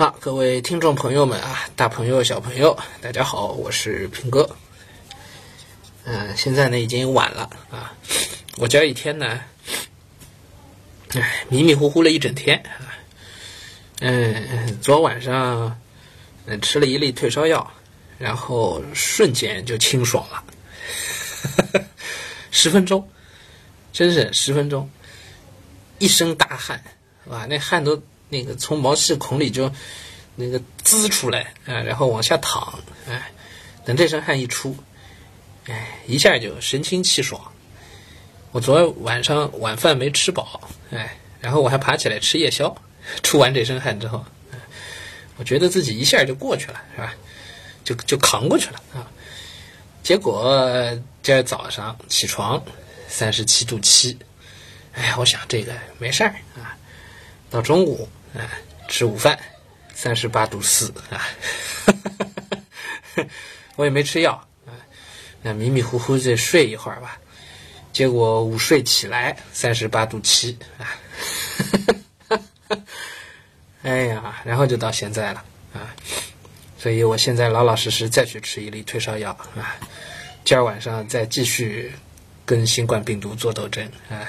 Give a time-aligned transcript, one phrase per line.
[0.00, 4.48] 好，各位听众朋友们啊，大朋友小朋友，大家好，我是平哥。
[6.04, 7.92] 嗯，现在呢已经晚了啊，
[8.56, 9.38] 我这一天呢，
[11.12, 12.96] 哎，迷迷糊糊了一整天啊。
[14.00, 15.78] 嗯，昨晚上
[16.46, 17.70] 嗯吃了一粒退烧药，
[18.16, 20.42] 然后瞬间就清爽了，
[21.42, 21.80] 哈 哈
[22.50, 23.06] 十分钟，
[23.92, 24.88] 真是十分钟，
[25.98, 26.82] 一身大汗，
[27.26, 28.02] 哇，那汗都。
[28.30, 29.70] 那个从毛细孔里就
[30.36, 33.30] 那个滋出来啊，然后往下淌，哎，
[33.84, 34.74] 等这身汗一出，
[35.66, 37.52] 哎，一下就神清气爽。
[38.52, 42.74] 我昨晚上晚饭没吃饱，哎，然后我还爬起来吃夜宵，
[43.22, 44.24] 出完这身汗之后，
[45.36, 47.14] 我觉得自己一下就过去了，是吧？
[47.84, 49.10] 就就扛过去了啊。
[50.02, 52.62] 结果今儿早上起床
[53.08, 54.16] 三十七度七，
[54.92, 56.76] 哎，我想这个没事儿啊，
[57.50, 58.08] 到中午。
[58.34, 58.46] 啊，
[58.88, 59.38] 吃午饭，
[59.94, 61.26] 三十八度四啊，
[63.76, 64.32] 我也没吃药
[64.66, 64.72] 啊，
[65.42, 67.18] 那迷迷糊糊再睡一会儿吧，
[67.92, 70.86] 结果午睡起来三十八度七啊，
[73.82, 75.94] 哎呀，然后就到现在了啊，
[76.78, 79.76] 所以我现在老老实实再去吃一粒退烧药啊，
[80.44, 81.92] 今儿晚上再继续
[82.46, 84.28] 跟新冠病毒做斗争啊。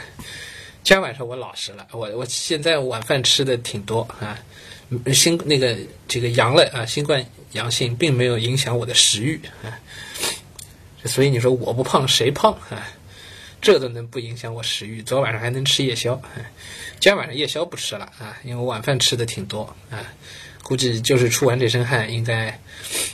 [0.84, 4.38] 今天晚上我老实了，我我现在晚饭吃的挺多啊，
[5.14, 9.78] 新那个这个阳了啊，新冠阳性并没有影响我的食欲啊，
[11.06, 12.88] 所以你说我不胖谁胖啊？
[13.62, 15.04] 这都能不影响我食欲？
[15.04, 16.20] 昨晚上还能吃夜宵，
[17.00, 20.12] 今天晚上夜宵不吃了啊，因为我晚饭吃的挺多啊，
[20.64, 22.60] 估计就是出完这身汗，应该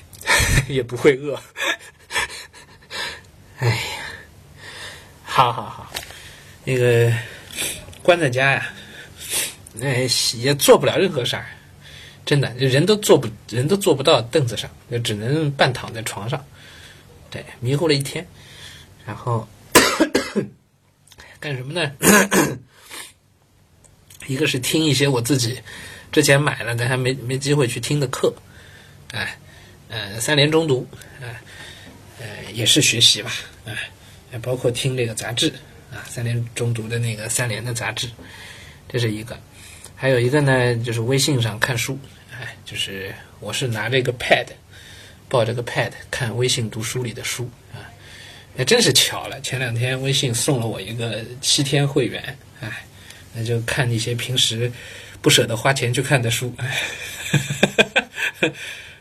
[0.69, 1.38] 也不会饿。
[3.59, 3.75] 哎呀，
[5.25, 5.91] 好好好，
[6.63, 7.11] 那个。
[8.03, 8.73] 关在家呀，
[9.81, 11.45] 哎，也做不了任何事儿，
[12.25, 16.44] 真的，人都坐不，人都坐不到凳子上，就只能半躺在床上。
[17.30, 18.25] 对，迷糊了一天，
[19.06, 19.47] 然后
[21.40, 21.91] 干什么呢？
[24.28, 25.62] 一个是听一些我自己
[26.12, 28.34] 之前买了但还没没机会去听的课，
[29.12, 29.38] 哎，
[29.89, 30.88] 呃，三联中读，
[31.22, 31.41] 哎，
[32.19, 33.31] 呃，也是学习吧，
[33.66, 35.53] 哎，包括听这个杂志。
[36.06, 38.09] 三联中读的那个三联的杂志，
[38.88, 39.35] 这是一个；
[39.96, 41.97] 还有一个呢，就是微信上看书。
[42.40, 44.46] 哎，就是我是拿着一个 pad，
[45.28, 47.81] 抱着个 pad 看微信读书里的书啊。
[48.57, 52.86] 也真是巧了，前两天微信送了我一个七天会员，哎，
[53.34, 54.72] 那就看一些平时
[55.22, 56.53] 不舍得花钱去看的书。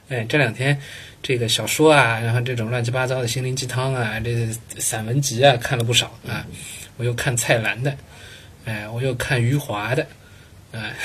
[0.09, 0.81] 哎， 这两天
[1.23, 4.49] 这个小说啊，然后这种乱七八糟的心灵鸡汤啊，这
[4.79, 6.47] 散文集啊，看了不少啊。
[6.97, 7.97] 我又看蔡澜的，
[8.65, 10.07] 哎，我又看余华的，
[10.73, 10.97] 哎，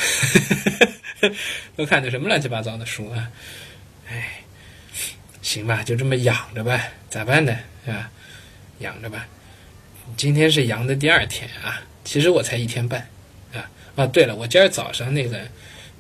[1.75, 3.29] 都看的什么乱七八糟的书啊？
[4.09, 4.41] 哎，
[5.41, 7.57] 行吧，就这么养着吧，咋办呢？
[7.85, 8.09] 是吧？
[8.79, 9.27] 养着吧。
[10.15, 13.05] 今天是阳的第二天啊，其实我才一天半
[13.53, 13.69] 啊。
[13.95, 15.41] 啊，对了，我今儿早上那个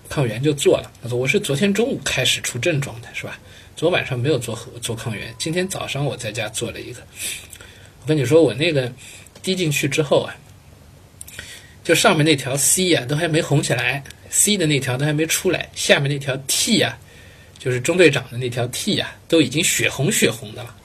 [0.07, 3.37] 抗原就做了，我是昨天中午开始出症状的，是吧？
[3.75, 7.01] 昨晚上没有做做抗原，今天早上我在家做了一个。
[8.01, 8.89] 我跟你说，我那个。
[9.43, 10.35] 滴进去之后啊，
[11.83, 16.97] 就上面那条 C 呀都还没红起来，C 的那条都还没出来，下面那条 T 呀，
[17.57, 20.75] 就是中队长的那条 T 呀，都已经血红血红的了。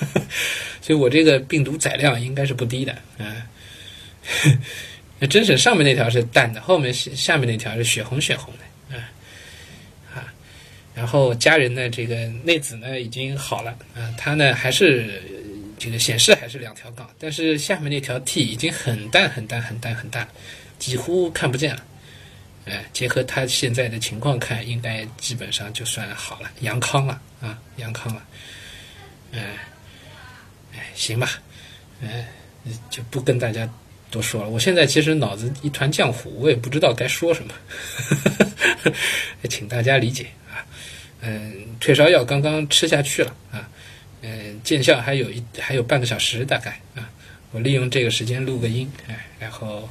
[0.80, 3.42] 所以我这个病毒载量应该是不低的，嗯，
[5.18, 9.08] 那真是上面那条是淡的，后面下面那条是血红血红的，啊，
[10.14, 10.32] 啊，
[10.94, 15.22] 然后家人呢，这个内子呢已经好了，啊，他呢还是。
[15.80, 20.28] 这个显示还是两条杠，但是下面那条 T 已经很淡很淡很淡很淡，
[20.78, 21.82] 几乎看不见了。
[22.66, 28.22] 哎，结合他现在的情况看，应该基本上就算好了，阳康了啊，阳康了。
[29.32, 29.56] 哎，
[30.74, 31.40] 哎，行吧，
[32.02, 32.28] 哎，
[32.90, 33.66] 就不跟大家
[34.10, 34.50] 多说了。
[34.50, 37.54] 我现在其实脑子一团浆糊，我也不知道该说什么，
[39.48, 40.60] 请大家理解啊。
[41.22, 43.66] 嗯，退烧药刚刚吃下去了啊。
[44.22, 47.10] 嗯，见效还有一还有半个小时大概啊，
[47.52, 49.88] 我利用这个时间录个音，哎，然后，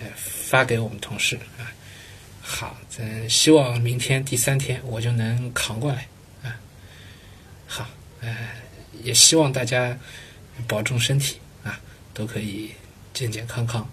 [0.00, 1.70] 呃，发给我们同事啊。
[2.40, 6.06] 好，咱希望明天第三天我就能扛过来
[6.42, 6.58] 啊。
[7.66, 7.86] 好，
[8.22, 8.34] 呃，
[9.02, 9.96] 也希望大家
[10.66, 11.78] 保重身体啊，
[12.14, 12.70] 都可以
[13.12, 13.86] 健健康康。